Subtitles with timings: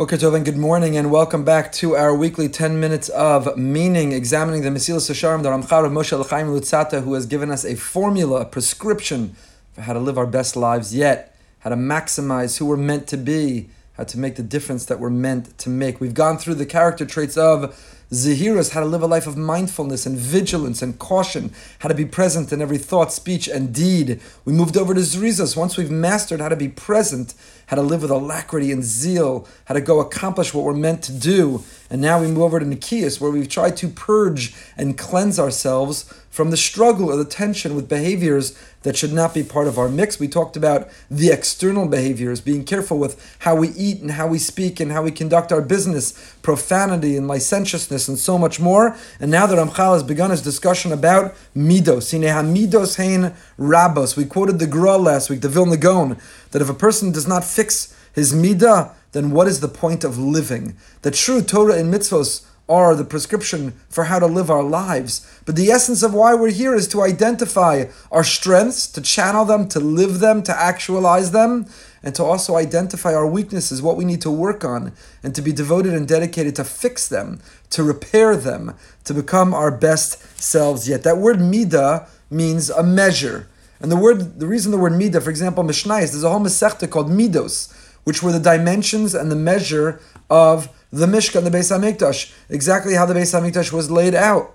[0.00, 4.12] Boker Tov and good morning and welcome back to our weekly 10 minutes of meaning,
[4.12, 7.74] examining the Mesilas Yesharim, the Ramchal of Moshe Chaim Luzzatto, who has given us a
[7.74, 9.36] formula, a prescription
[9.74, 13.18] for how to live our best lives yet, how to maximize who we're meant to
[13.18, 16.00] be, how to make the difference that we're meant to make.
[16.00, 20.04] We've gone through the character traits of Zahiras, how to live a life of mindfulness
[20.04, 24.20] and vigilance and caution, how to be present in every thought, speech, and deed.
[24.44, 25.56] We moved over to Zrizas.
[25.56, 27.34] Once we've mastered how to be present,
[27.68, 31.12] how to live with alacrity and zeal, how to go accomplish what we're meant to
[31.12, 31.62] do.
[31.88, 36.12] And now we move over to Nikias, where we've tried to purge and cleanse ourselves
[36.30, 39.88] from the struggle or the tension with behaviors that should not be part of our
[39.88, 40.18] mix.
[40.18, 44.38] We talked about the external behaviors, being careful with how we eat and how we
[44.38, 48.96] speak and how we conduct our business, profanity and licentiousness and so much more.
[49.18, 54.16] And now that Ramchal has begun his discussion about midos, midos hein rabos.
[54.16, 56.16] We quoted the Gra last week, the Vilna Gaon,
[56.50, 60.18] that if a person does not fix his midah, then what is the point of
[60.18, 60.76] living?
[61.02, 65.26] The true Torah and mitzvos are the prescription for how to live our lives.
[65.44, 69.68] But the essence of why we're here is to identify our strengths, to channel them,
[69.70, 71.66] to live them, to actualize them,
[72.02, 75.52] and to also identify our weaknesses, what we need to work on, and to be
[75.52, 81.02] devoted and dedicated to fix them, to repair them, to become our best selves yet.
[81.02, 83.48] That word midah means a measure.
[83.80, 86.88] And the word, the reason the word midah, for example, Mishnayos, there's a whole Masechta
[86.88, 87.72] called midos,
[88.04, 93.06] which were the dimensions and the measure of the Mishkan, the Beis Hamikdash, exactly how
[93.06, 94.54] the Beis Hamikdash was laid out.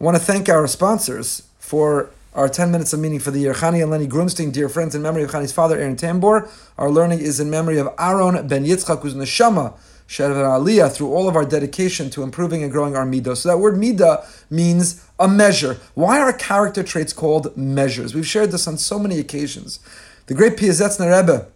[0.00, 3.54] I want to thank our sponsors for our 10 minutes of meaning for the year.
[3.54, 6.50] Chani and Lenny Grunstein, dear friends, in memory of Chani's father, Aaron Tambor.
[6.76, 9.74] Our learning is in memory of Aaron ben Yitzchak, who's Neshama,
[10.06, 13.36] Shervan Aliyah, through all of our dedication to improving and growing our midah.
[13.36, 15.78] So that word midah means a measure.
[15.94, 18.14] Why are character traits called measures?
[18.14, 19.80] We've shared this on so many occasions.
[20.26, 21.48] The great Piazetzner Rebbe,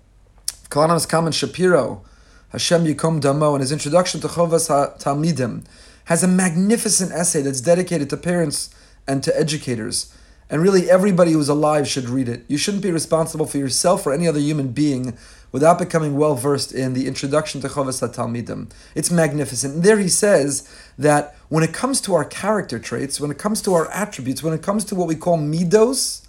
[0.71, 2.03] Kalonymus Kalman Shapiro,
[2.51, 5.65] Hashem Yikom Damo, in his introduction to Chovas Talmidim,
[6.07, 8.75] has a magnificent essay that's dedicated to parents
[9.07, 10.15] and to educators.
[10.53, 12.45] And really, everybody who's alive should read it.
[12.47, 15.17] You shouldn't be responsible for yourself or any other human being
[15.51, 18.71] without becoming well versed in the introduction to Chovas Talmidim.
[18.95, 19.77] It's magnificent.
[19.77, 20.69] And there he says
[20.99, 24.53] that when it comes to our character traits, when it comes to our attributes, when
[24.53, 26.27] it comes to what we call midos,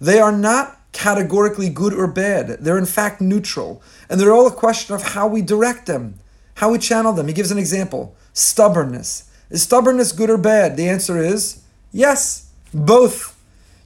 [0.00, 2.48] they are not categorically good or bad.
[2.64, 3.80] They're in fact neutral.
[4.10, 6.18] And they're all a question of how we direct them,
[6.54, 7.28] how we channel them.
[7.28, 9.30] He gives an example stubbornness.
[9.50, 10.76] Is stubbornness good or bad?
[10.76, 11.62] The answer is
[11.92, 13.31] yes, both.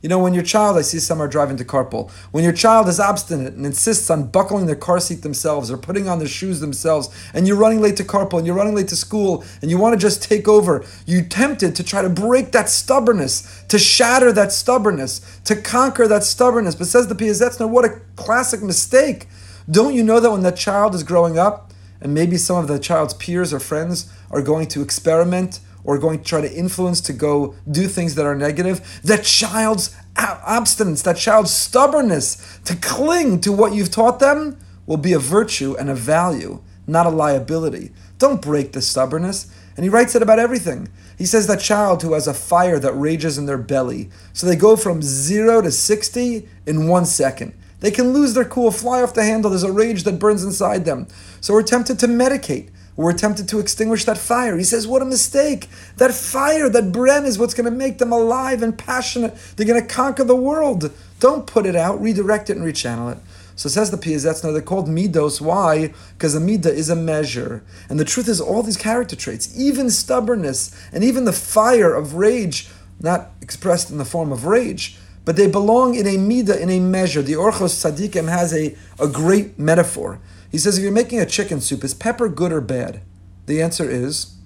[0.03, 2.89] You know, when your child, I see some are driving to carpool, when your child
[2.89, 6.61] is obstinate and insists on buckling their car seat themselves or putting on their shoes
[6.61, 9.79] themselves, and you're running late to carpool and you're running late to school and you
[9.79, 14.33] want to just take over, you're tempted to try to break that stubbornness, to shatter
[14.33, 16.75] that stubbornness, to conquer that stubbornness.
[16.75, 19.27] But says the Piazetzner, what a classic mistake.
[19.69, 22.79] Don't you know that when that child is growing up, and maybe some of the
[22.79, 27.13] child's peers or friends are going to experiment or going to try to influence to
[27.13, 33.53] go do things that are negative, that child's obstinance, that child's stubbornness to cling to
[33.53, 37.93] what you've taught them will be a virtue and a value, not a liability.
[38.19, 39.51] Don't break the stubbornness.
[39.77, 40.89] And he writes it about everything.
[41.19, 44.11] He says that child who has a fire that rages in their belly.
[44.33, 47.55] So they go from zero to 60 in one second.
[47.81, 49.51] They can lose their cool, fly off the handle.
[49.51, 51.09] There's a rage that burns inside them.
[51.43, 54.57] So we're tempted to medicate were tempted to extinguish that fire.
[54.57, 55.69] He says, What a mistake!
[55.97, 59.37] That fire, that bren is what's going to make them alive and passionate.
[59.57, 60.93] They're going to conquer the world.
[61.21, 63.19] Don't put it out, redirect it and rechannel it.
[63.55, 65.41] So says the Piazetzner, they're called midos.
[65.41, 65.95] Why?
[66.12, 67.62] Because a midah is a measure.
[67.89, 72.15] And the truth is, all these character traits, even stubbornness, and even the fire of
[72.15, 72.69] rage,
[73.01, 76.81] not expressed in the form of rage, but they belong in a midah, in a
[76.81, 77.23] measure.
[77.23, 80.21] The Orchos Tzadikim has a, a great metaphor.
[80.56, 83.03] He says, if you're making a chicken soup, is pepper good or bad?
[83.44, 84.39] The answer is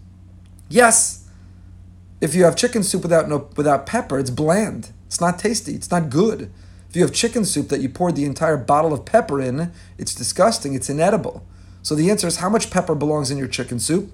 [0.69, 1.29] yes.
[2.21, 4.91] If you have chicken soup without no without pepper, it's bland.
[5.07, 5.77] It's not tasty.
[5.77, 6.51] It's not good.
[6.89, 10.13] If you have chicken soup that you poured the entire bottle of pepper in, it's
[10.13, 10.75] disgusting.
[10.75, 11.47] It's inedible.
[11.81, 14.11] So the answer is how much pepper belongs in your chicken soup?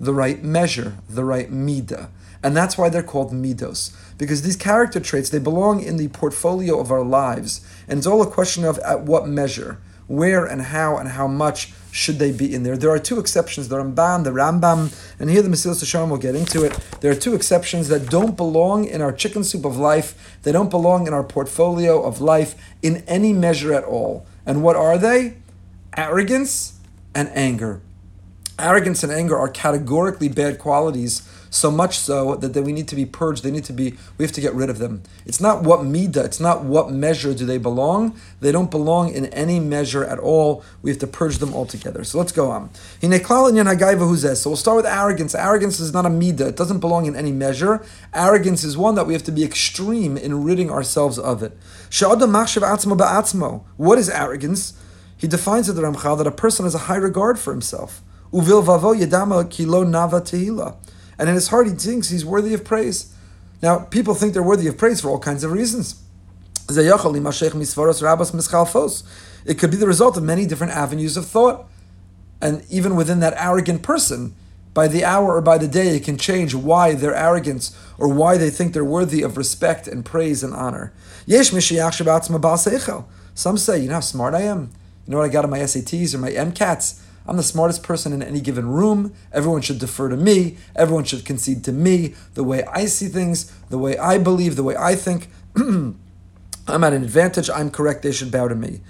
[0.00, 2.08] The right measure, the right midah.
[2.42, 3.94] And that's why they're called midos.
[4.16, 7.60] Because these character traits, they belong in the portfolio of our lives.
[7.86, 11.72] And it's all a question of at what measure where and how and how much
[11.92, 12.76] should they be in there.
[12.76, 16.34] There are two exceptions, the Ramban, the Rambam, and here the Mesilas Yesharim will get
[16.34, 16.72] into it.
[17.00, 20.38] There are two exceptions that don't belong in our chicken soup of life.
[20.42, 24.26] They don't belong in our portfolio of life in any measure at all.
[24.44, 25.36] And what are they?
[25.96, 26.80] Arrogance
[27.14, 27.80] and anger.
[28.58, 33.04] Arrogance and anger are categorically bad qualities, so much so that we need to be
[33.04, 33.42] purged.
[33.42, 35.02] They need to be, we have to get rid of them.
[35.26, 38.18] It's not what midah, it's not what measure do they belong.
[38.40, 40.64] They don't belong in any measure at all.
[40.80, 42.04] We have to purge them altogether.
[42.04, 42.70] So let's go on.
[43.02, 45.34] So we'll start with arrogance.
[45.34, 47.84] Arrogance is not a midah, it doesn't belong in any measure.
[48.14, 51.58] Arrogance is one that we have to be extreme in ridding ourselves of it.
[53.76, 54.72] What is arrogance?
[55.16, 58.00] He defines it, the Ramchal, that a person has a high regard for himself.
[58.32, 60.76] Uvil vavo yedama kilo nava tehila.
[61.20, 63.14] And in his heart, he thinks he's worthy of praise.
[63.62, 66.02] Now, people think they're worthy of praise for all kinds of reasons.
[69.46, 71.66] It could be the result of many different avenues of thought.
[72.40, 74.34] And even within that arrogant person,
[74.72, 78.38] by the hour or by the day, it can change why their arrogance or why
[78.38, 80.94] they think they're worthy of respect and praise and honor.
[83.34, 84.70] Some say, you know how smart I am?
[85.06, 86.99] You know what I got on my SATs or my MCATs?
[87.26, 89.14] I'm the smartest person in any given room.
[89.32, 90.56] Everyone should defer to me.
[90.74, 92.14] Everyone should concede to me.
[92.34, 95.28] The way I see things, the way I believe, the way I think.
[95.56, 95.98] I'm
[96.68, 97.50] at an advantage.
[97.50, 98.02] I'm correct.
[98.02, 98.80] They should bow to me.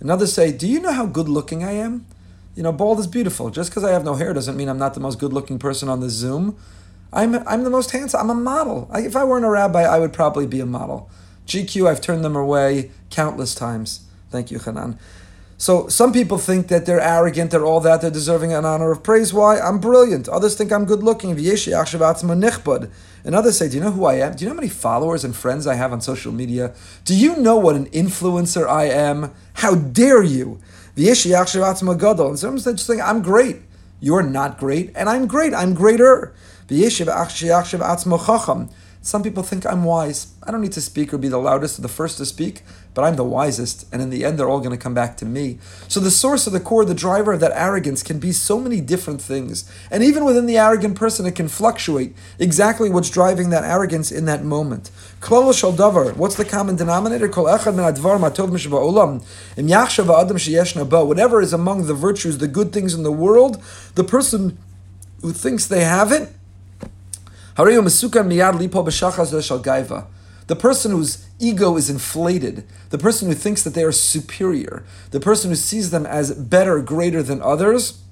[0.00, 2.06] And others say, Do you know how good looking I am?
[2.54, 3.50] You know, bald is beautiful.
[3.50, 5.88] Just because I have no hair doesn't mean I'm not the most good looking person
[5.88, 6.56] on the Zoom.
[7.12, 8.20] I'm, I'm the most handsome.
[8.20, 8.88] I'm a model.
[8.90, 11.10] I, if I weren't a rabbi, I would probably be a model.
[11.46, 14.06] GQ, I've turned them away countless times.
[14.30, 14.98] Thank you, Hanan.
[15.60, 19.02] So some people think that they're arrogant, they're all that, they're deserving an honor of
[19.02, 19.34] praise.
[19.34, 19.58] Why?
[19.58, 20.28] I'm brilliant.
[20.28, 21.36] Others think I'm good looking.
[21.36, 24.36] And others say, Do you know who I am?
[24.36, 26.74] Do you know how many followers and friends I have on social media?
[27.04, 29.34] Do you know what an influencer I am?
[29.54, 30.60] How dare you?
[30.96, 33.56] And some think, I'm great.
[34.00, 35.52] You're not great, and I'm great.
[35.52, 36.34] I'm greater.
[36.68, 36.92] Some
[39.22, 40.34] people think I'm wise.
[40.42, 42.62] I don't need to speak or be the loudest or the first to speak,
[42.98, 45.24] but I'm the wisest, and in the end, they're all going to come back to
[45.24, 45.60] me.
[45.86, 48.80] So, the source of the core, the driver of that arrogance, can be so many
[48.80, 49.70] different things.
[49.88, 54.24] And even within the arrogant person, it can fluctuate exactly what's driving that arrogance in
[54.24, 54.90] that moment.
[55.20, 57.28] What's the common denominator?
[61.06, 63.62] Whatever is among the virtues, the good things in the world,
[63.94, 64.58] the person
[65.22, 66.32] who thinks they have it,
[70.48, 75.20] the person whose ego is inflated, the person who thinks that they are superior, the
[75.20, 78.02] person who sees them as better, greater than others,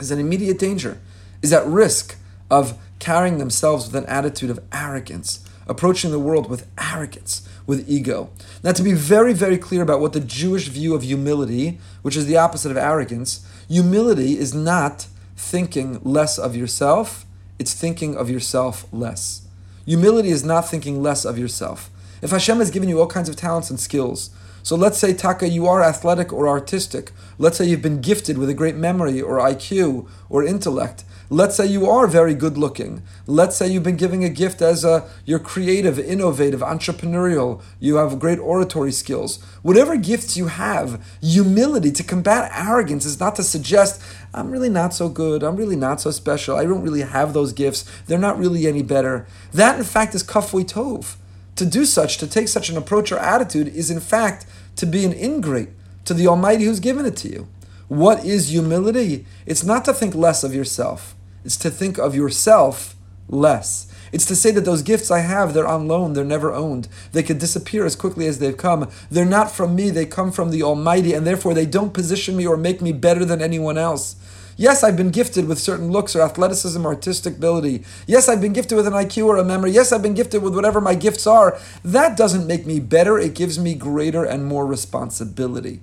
[0.00, 1.00] is in immediate danger,
[1.42, 2.16] is at risk
[2.50, 8.30] of carrying themselves with an attitude of arrogance, approaching the world with arrogance, with ego.
[8.62, 12.26] Now, to be very, very clear about what the Jewish view of humility, which is
[12.26, 15.06] the opposite of arrogance, humility is not
[15.36, 17.26] thinking less of yourself
[17.58, 19.46] it's thinking of yourself less.
[19.84, 21.90] Humility is not thinking less of yourself.
[22.22, 24.30] If Hashem has given you all kinds of talents and skills,
[24.62, 27.12] so let's say, Taka, you are athletic or artistic.
[27.38, 31.04] Let's say you've been gifted with a great memory or IQ or intellect.
[31.30, 33.02] Let's say you are very good looking.
[33.26, 37.62] Let's say you've been giving a gift as a you're creative, innovative, entrepreneurial.
[37.78, 39.42] You have great oratory skills.
[39.62, 44.02] Whatever gifts you have, humility to combat arrogance is not to suggest
[44.34, 45.42] I'm really not so good.
[45.42, 46.56] I'm really not so special.
[46.56, 47.84] I don't really have those gifts.
[48.06, 49.26] They're not really any better.
[49.52, 51.16] That in fact is kafui tov.
[51.58, 54.46] To do such, to take such an approach or attitude, is in fact
[54.76, 55.70] to be an ingrate
[56.04, 57.48] to the Almighty who's given it to you.
[57.88, 59.26] What is humility?
[59.44, 61.16] It's not to think less of yourself.
[61.44, 62.94] It's to think of yourself
[63.28, 63.92] less.
[64.12, 66.86] It's to say that those gifts I have, they're on loan, they're never owned.
[67.10, 68.88] They could disappear as quickly as they've come.
[69.10, 72.46] They're not from me, they come from the Almighty, and therefore they don't position me
[72.46, 74.14] or make me better than anyone else.
[74.60, 77.84] Yes, I've been gifted with certain looks or athleticism or artistic ability.
[78.08, 79.70] Yes, I've been gifted with an IQ or a memory.
[79.70, 81.56] Yes, I've been gifted with whatever my gifts are.
[81.84, 85.78] That doesn't make me better, it gives me greater and more responsibility.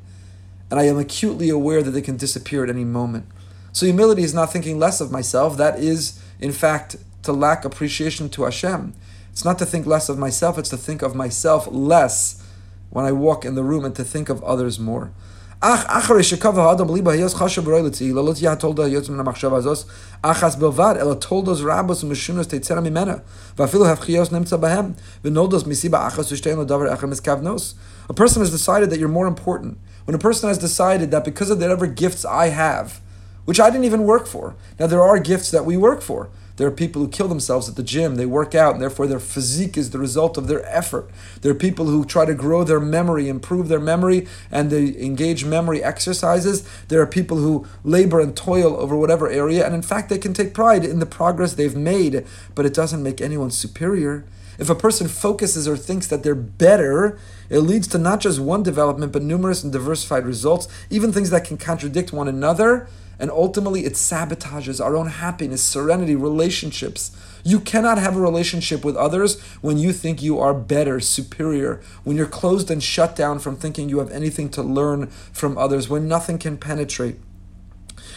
[0.70, 3.28] And I am acutely aware that they can disappear at any moment.
[3.72, 5.56] So humility is not thinking less of myself.
[5.56, 8.94] That is, in fact, to lack appreciation to Hashem.
[9.32, 12.44] It's not to think less of myself, it's to think of myself less
[12.90, 15.12] when I walk in the room and to think of others more.
[15.61, 19.85] אחרי שקו האדם ליבה היוס חשב ברוי לצי, לא תהיה תולדה יוצא מן המחשבה הזאת,
[20.23, 23.15] אחס בלבד, אלא תולדות רבוס ומשונוס תצא ממנה,
[23.59, 24.93] ואפילו הפחיוס נמצא בהם,
[25.25, 27.75] ונולדות מסיבה אחס ושתיהן לדבר אחר מסכוונוס.
[28.11, 29.75] A person has decided that you're more important.
[30.07, 33.01] When a person has decided that because of whatever gifts I have,
[33.45, 34.55] which I didn't even work for.
[34.79, 36.21] Now, there are gifts that we work for.
[36.58, 39.20] There are people who kill themselves at the gym, they work out, and therefore their
[39.20, 41.10] physique is the result of their effort.
[41.42, 45.44] There are people who try to grow their memory, improve their memory, and they engage
[45.44, 46.68] memory exercises.
[46.88, 50.34] There are people who labor and toil over whatever area, and in fact, they can
[50.34, 54.26] take pride in the progress they've made, but it doesn't make anyone superior.
[54.58, 57.20] If a person focuses or thinks that they're better,
[57.50, 61.44] it leads to not just one development, but numerous and diversified results, even things that
[61.44, 62.88] can contradict one another.
[63.20, 67.16] And ultimately, it sabotages our own happiness, serenity, relationships.
[67.44, 72.18] You cannot have a relationship with others when you think you are better, superior, when
[72.18, 76.08] you're closed and shut down from thinking you have anything to learn from others, when
[76.08, 77.18] nothing can penetrate.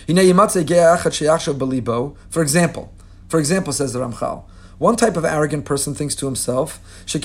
[0.07, 0.19] For
[2.43, 2.93] example,
[3.28, 4.45] for example, says the Ramchal,
[4.78, 7.23] one type of arrogant person thinks to himself, so I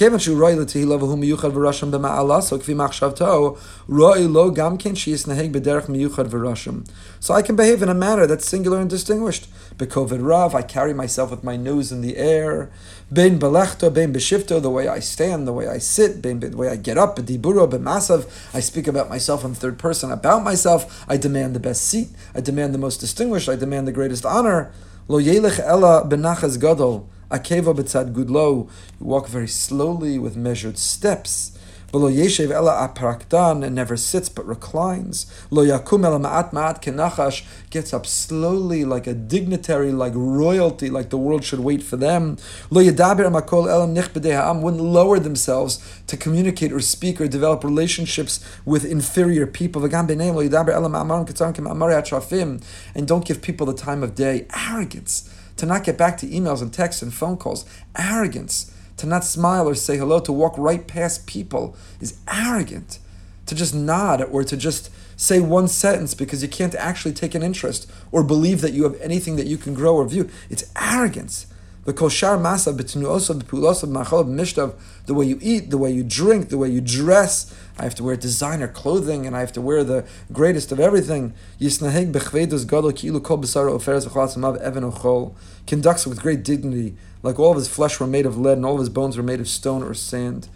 [7.41, 9.47] can behave in a manner that's singular and distinguished.
[9.77, 12.71] Bekovid Rav, I carry myself with my nose in the air.
[13.11, 16.69] Ben belechto, ben beshifto, the way I stand, the way I sit, ben the way
[16.69, 21.17] I get up, bediburo, bemasav, I speak about myself in third person, about myself, I
[21.17, 24.71] demand the best seat, I demand the most distinguished, I demand the greatest honor.
[25.07, 27.07] Lo yelech ella benachas gadol.
[27.33, 28.69] Akeva b'tzad gudlo.
[28.99, 31.57] You walk very slowly with measured steps.
[31.95, 35.27] Lo yeshev ela aprakdan and never sits but reclines.
[35.51, 41.11] Lo yakum ela ma'at ma'at kenachash gets up slowly like a dignitary, like royalty, like
[41.11, 42.37] the world should wait for them.
[42.71, 47.63] Lo yadaber makol elam nichbedei ha'am wouldn't lower themselves to communicate or speak or develop
[47.63, 49.83] relationships with inferior people.
[49.83, 49.91] And
[53.07, 54.47] don't give people the time of day.
[54.55, 57.65] Arrogance to not get back to emails and texts and phone calls,
[57.97, 62.99] arrogance, to not smile or say hello, to walk right past people is arrogant.
[63.47, 67.43] To just nod or to just say one sentence because you can't actually take an
[67.43, 70.29] interest or believe that you have anything that you can grow or view.
[70.49, 71.47] It's arrogance.
[71.85, 72.73] The koshar masa
[74.25, 74.73] mishtav,
[75.05, 77.53] the way you eat, the way you drink, the way you dress.
[77.77, 81.33] I have to wear designer clothing and I have to wear the greatest of everything.
[85.67, 88.73] Conducts with great dignity, like all of his flesh were made of lead and all
[88.75, 90.47] of his bones were made of stone or sand.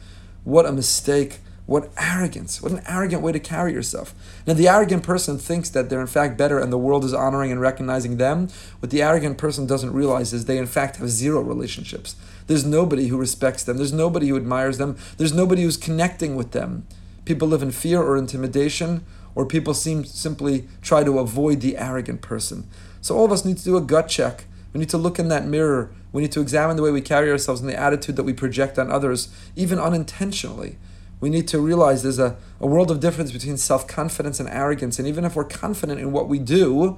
[0.45, 1.39] What a mistake.
[1.67, 2.61] What arrogance.
[2.61, 4.15] What an arrogant way to carry yourself.
[4.47, 7.51] Now, the arrogant person thinks that they're in fact better and the world is honoring
[7.51, 8.47] and recognizing them.
[8.79, 12.15] What the arrogant person doesn't realize is they in fact have zero relationships.
[12.47, 13.75] There's nobody who respects them.
[13.75, 14.97] There's nobody who admires them.
[15.17, 16.87] There's nobody who's connecting with them.
[17.25, 19.05] People live in fear or intimidation,
[19.35, 22.65] or people seem simply try to avoid the arrogant person.
[23.01, 24.45] So all of us need to do a gut check.
[24.71, 25.91] We need to look in that mirror.
[26.13, 28.79] We need to examine the way we carry ourselves and the attitude that we project
[28.79, 30.77] on others, even unintentionally
[31.19, 34.99] we need to realize there's a, a world of difference between self confidence and arrogance.
[34.99, 36.97] And even if we're confident in what we do,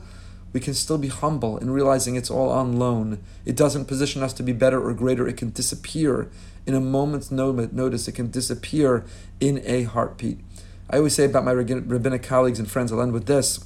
[0.51, 3.19] we can still be humble in realizing it's all on loan.
[3.45, 5.27] It doesn't position us to be better or greater.
[5.27, 6.29] It can disappear
[6.65, 8.07] in a moment's notice.
[8.07, 9.05] It can disappear
[9.39, 10.39] in a heartbeat.
[10.89, 13.63] I always say about my rabbinic colleagues and friends, I'll end with this.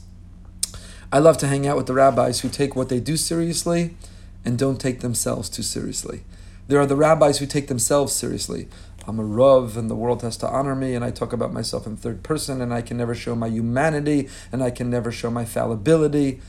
[1.11, 3.95] I love to hang out with the rabbis who take what they do seriously
[4.43, 6.23] and don't take themselves too seriously.
[6.67, 8.67] There are the rabbis who take themselves seriously.
[9.05, 11.85] I'm a Rav and the world has to honor me, and I talk about myself
[11.85, 15.29] in third person, and I can never show my humanity, and I can never show
[15.29, 16.39] my fallibility.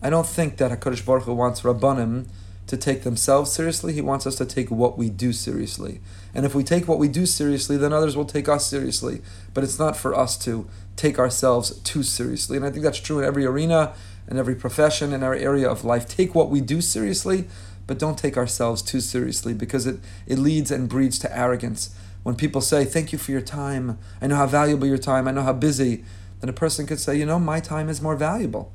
[0.00, 2.28] I don't think that HaKadosh Baruch Hu wants Rabbanim
[2.68, 3.92] to take themselves seriously.
[3.94, 6.00] He wants us to take what we do seriously.
[6.34, 9.22] And if we take what we do seriously, then others will take us seriously.
[9.54, 12.56] But it's not for us to take ourselves too seriously.
[12.56, 13.94] And I think that's true in every arena,
[14.30, 16.06] in every profession, in every area of life.
[16.06, 17.46] Take what we do seriously,
[17.88, 21.92] but don't take ourselves too seriously because it, it leads and breeds to arrogance.
[22.22, 25.32] When people say, Thank you for your time, I know how valuable your time, I
[25.32, 26.04] know how busy,
[26.40, 28.70] then a person could say, You know, my time is more valuable.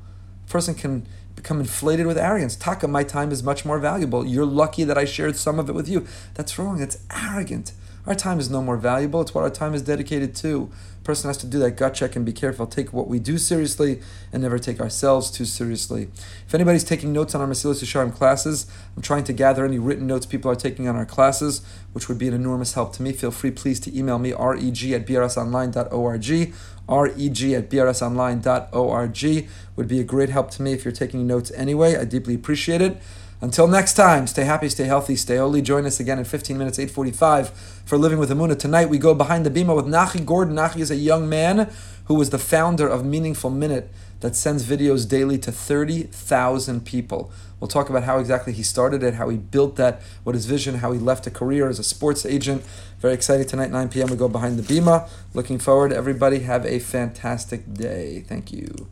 [0.46, 1.06] A person can
[1.36, 2.56] become inflated with arrogance.
[2.56, 4.26] Taka, my time is much more valuable.
[4.26, 6.06] You're lucky that I shared some of it with you.
[6.34, 6.78] That's wrong.
[6.78, 7.72] That's arrogant.
[8.06, 9.20] Our time is no more valuable.
[9.22, 10.70] It's what our time is dedicated to
[11.04, 12.66] person has to do that gut check and be careful.
[12.66, 14.00] Take what we do seriously
[14.32, 16.08] and never take ourselves too seriously.
[16.46, 20.06] If anybody's taking notes on our Mesilas Yesharim classes, I'm trying to gather any written
[20.06, 21.60] notes people are taking on our classes,
[21.92, 23.12] which would be an enormous help to me.
[23.12, 26.30] Feel free, please, to email me, reg at brsonline.org.
[26.88, 31.96] reg at brsonline.org would be a great help to me if you're taking notes anyway.
[31.96, 32.96] I deeply appreciate it.
[33.40, 35.60] Until next time, stay happy, stay healthy, stay holy.
[35.60, 37.50] Join us again in 15 minutes, 845
[37.84, 38.58] for Living with Amuna.
[38.58, 40.54] Tonight we go behind the bima with Nachi Gordon.
[40.54, 41.70] Nachi is a young man
[42.06, 47.30] who was the founder of Meaningful Minute that sends videos daily to 30,000 people.
[47.60, 50.76] We'll talk about how exactly he started it, how he built that, what his vision,
[50.76, 52.62] how he left a career as a sports agent.
[53.00, 54.08] Very excited tonight, 9 p.m.
[54.08, 55.08] We go behind the bima.
[55.34, 55.92] Looking forward.
[55.92, 58.24] Everybody have a fantastic day.
[58.26, 58.88] Thank you.